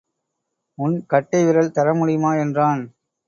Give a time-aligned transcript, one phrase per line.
[0.77, 2.31] உன் கட்டை விரல் தர முடியுமா?
[2.35, 2.81] என்றான்.